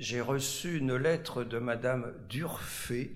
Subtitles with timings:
[0.00, 3.14] j'ai reçu une lettre de Madame Durfé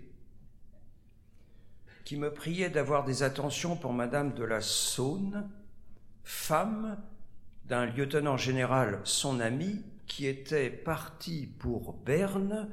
[2.05, 5.51] qui me priait d'avoir des attentions pour Madame de la Saône,
[6.25, 7.03] femme
[7.65, 12.69] d'un lieutenant général, son ami, qui était parti pour Berne,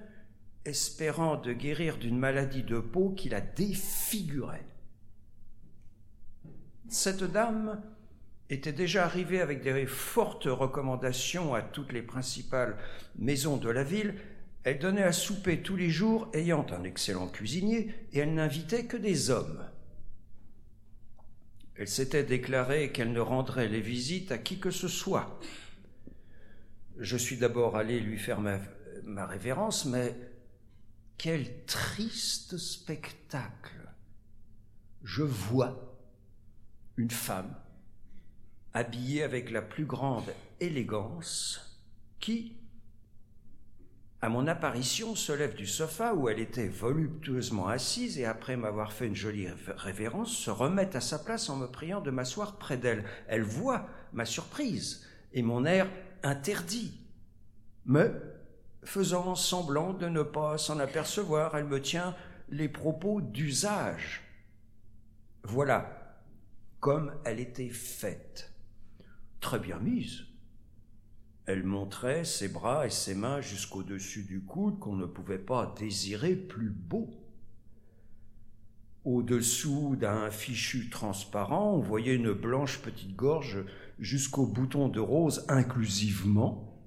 [0.66, 4.68] espérant de guérir d'une maladie de peau qui la défigurait.
[6.90, 7.82] Cette dame
[8.52, 12.78] était déjà arrivée avec des fortes recommandations à toutes les principales
[13.18, 14.16] maisons de la ville.
[14.64, 18.98] Elle donnait à souper tous les jours, ayant un excellent cuisinier, et elle n'invitait que
[18.98, 19.66] des hommes.
[21.76, 25.40] Elle s'était déclarée qu'elle ne rendrait les visites à qui que ce soit.
[27.00, 28.60] Je suis d'abord allé lui faire ma,
[29.04, 30.14] ma révérence, mais
[31.18, 33.90] quel triste spectacle.
[35.04, 35.98] Je vois
[36.98, 37.56] une femme
[38.74, 41.80] habillée avec la plus grande élégance
[42.20, 42.56] qui,
[44.22, 48.94] à mon apparition, se lève du sofa où elle était voluptueusement assise et après m'avoir
[48.94, 52.78] fait une jolie révérence, se remet à sa place en me priant de m'asseoir près
[52.78, 53.04] d'elle.
[53.28, 55.90] Elle voit ma surprise et mon air
[56.24, 57.02] interdit.
[57.86, 58.12] Mais,
[58.84, 62.16] faisant semblant de ne pas s'en apercevoir, elle me tient
[62.50, 64.22] les propos d'usage.
[65.44, 65.98] Voilà
[66.80, 68.51] comme elle était faite,
[69.42, 70.22] très bien mise.
[71.46, 76.36] Elle montrait ses bras et ses mains jusqu'au-dessus du coude qu'on ne pouvait pas désirer
[76.36, 77.10] plus beau.
[79.04, 83.66] Au-dessous d'un fichu transparent, on voyait une blanche petite gorge
[83.98, 86.80] jusqu'au bouton de rose inclusivement.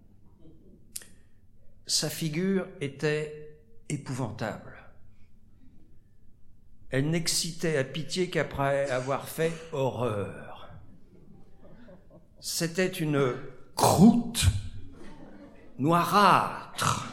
[1.86, 3.58] Sa figure était
[3.88, 4.72] épouvantable.
[6.90, 10.53] Elle n'excitait à pitié qu'après avoir fait horreur.
[12.46, 13.36] C'était une
[13.74, 14.44] croûte
[15.78, 17.08] noirâtre,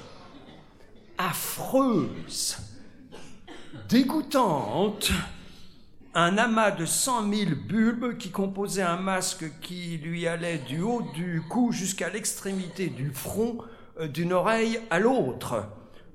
[1.18, 2.58] affreuse,
[3.88, 5.10] dégoûtante,
[6.16, 11.02] un amas de cent mille bulbes qui composait un masque qui lui allait du haut
[11.14, 13.60] du cou jusqu'à l'extrémité du front,
[14.02, 15.66] euh, d'une oreille à l'autre.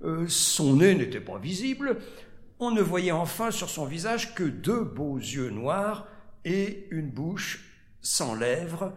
[0.05, 1.97] Euh, son nez n'était pas visible,
[2.61, 6.07] on ne voyait enfin sur son visage que deux beaux yeux noirs
[6.45, 7.63] et une bouche
[8.03, 8.93] sans lèvres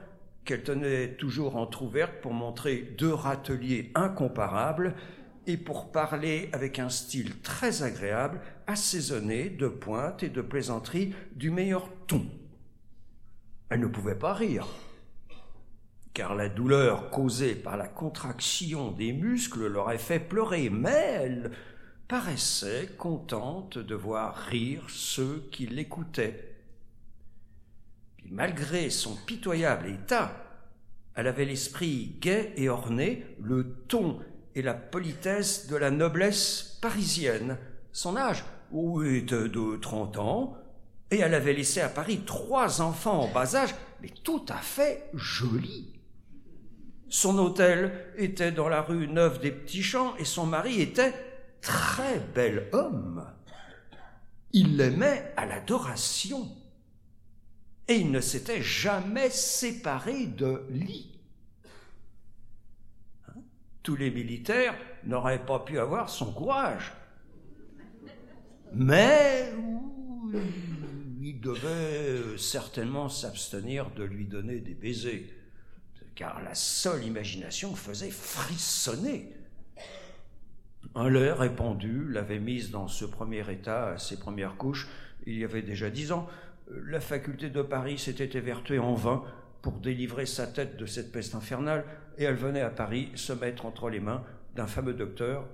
[0.50, 4.96] qu'elle tenait toujours entr'ouverte pour montrer deux râteliers incomparables
[5.46, 11.52] et pour parler avec un style très agréable, assaisonné de pointes et de plaisanteries du
[11.52, 12.26] meilleur ton.
[13.70, 14.66] Elle ne pouvait pas rire,
[16.16, 21.52] car la douleur causée par la contraction des muscles l'aurait fait pleurer, mais elle
[22.08, 26.49] paraissait contente de voir rire ceux qui l'écoutaient.
[28.32, 30.32] Malgré son pitoyable état,
[31.16, 34.20] elle avait l'esprit gai et orné, le ton
[34.54, 37.58] et la politesse de la noblesse parisienne.
[37.92, 38.44] Son âge
[39.04, 40.58] était de trente ans,
[41.10, 45.10] et elle avait laissé à Paris trois enfants en bas âge, mais tout à fait
[45.16, 46.00] jolis.
[47.10, 51.16] Son hôtel était dans la rue Neuve des Petits Champs et son mari était
[51.62, 53.26] très bel homme.
[54.54, 56.48] Il l'aimait à l'adoration.
[57.90, 61.20] Et il ne s'était jamais séparé de lit.
[63.28, 63.42] Hein?
[63.84, 66.94] Tous les militaires n'auraient pas pu avoir son courage.
[68.72, 69.52] Mais
[71.22, 75.26] il devait certainement s'abstenir de lui donner des baisers,
[76.16, 79.34] car la seule imagination faisait frissonner
[80.96, 84.88] un lait répandu l'avait mise dans ce premier état, à ses premières couches,
[85.26, 86.28] il y avait déjà dix ans.
[86.70, 89.24] La faculté de Paris s'était évertuée en vain
[89.62, 91.86] pour délivrer sa tête de cette peste infernale,
[92.18, 94.24] et elle venait à Paris se mettre entre les mains
[94.56, 95.48] d'un fameux docteur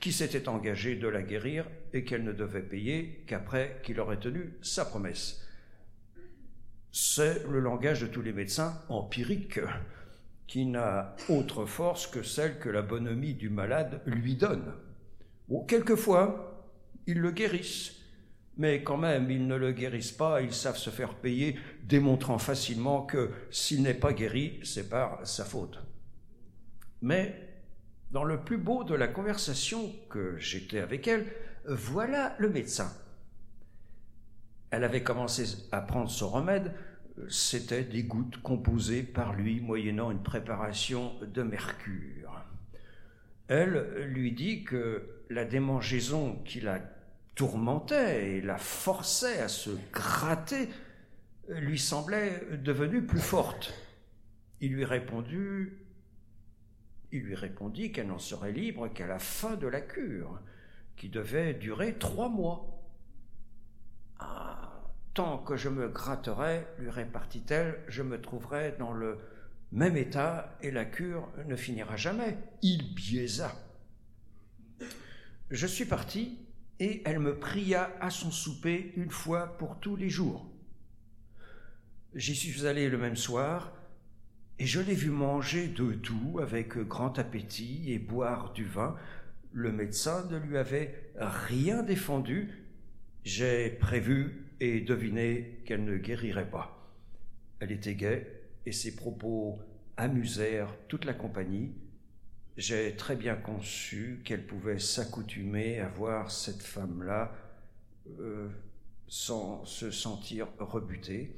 [0.00, 4.54] qui s'était engagé de la guérir et qu'elle ne devait payer qu'après qu'il aurait tenu
[4.62, 5.40] sa promesse.
[6.92, 9.60] C'est le langage de tous les médecins empiriques
[10.46, 14.74] qui n'a autre force que celle que la bonhomie du malade lui donne.
[15.66, 16.70] quelquefois,
[17.06, 18.03] ils le guérissent,
[18.56, 23.02] mais quand même, ils ne le guérissent pas, ils savent se faire payer, démontrant facilement
[23.02, 25.80] que s'il n'est pas guéri, c'est par sa faute.
[27.02, 27.34] Mais,
[28.12, 31.26] dans le plus beau de la conversation que j'étais avec elle,
[31.66, 32.92] voilà le médecin.
[34.70, 36.72] Elle avait commencé à prendre son remède,
[37.28, 42.44] c'était des gouttes composées par lui moyennant une préparation de mercure.
[43.48, 46.80] Elle lui dit que la démangeaison qui la
[47.34, 50.68] tourmentait et la forçait à se gratter
[51.48, 53.74] lui semblait devenue plus forte.
[54.60, 55.72] Il lui répondit
[57.92, 60.40] qu'elle n'en serait libre qu'à la fin de la cure,
[60.96, 62.82] qui devait durer trois mois.
[64.18, 64.82] Ah,
[65.12, 69.18] tant que je me gratterai, lui répartit-elle, je me trouverai dans le
[69.72, 72.38] même état et la cure ne finira jamais.
[72.62, 73.52] Il biaisa.
[75.50, 76.38] Je suis parti
[76.80, 80.50] et elle me pria à son souper une fois pour tous les jours.
[82.14, 83.72] J'y suis allé le même soir
[84.58, 88.96] et je l'ai vu manger de tout avec grand appétit et boire du vin.
[89.52, 92.50] Le médecin ne lui avait rien défendu.
[93.24, 96.92] J'ai prévu et deviné qu'elle ne guérirait pas.
[97.60, 99.58] Elle était gaie et ses propos
[99.96, 101.72] amusèrent toute la compagnie.
[102.56, 107.32] J'ai très bien conçu qu'elle pouvait s'accoutumer à voir cette femme-là
[108.20, 108.48] euh,
[109.08, 111.34] sans se sentir rebutée.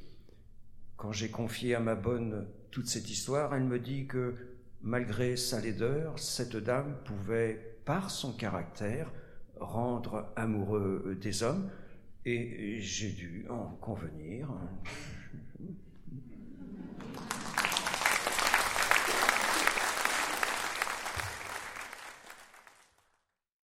[0.99, 4.35] Quand j'ai confié à ma bonne toute cette histoire, elle me dit que
[4.83, 9.11] malgré sa laideur, cette dame pouvait, par son caractère,
[9.59, 11.71] rendre amoureux des hommes,
[12.27, 14.51] et j'ai dû en convenir.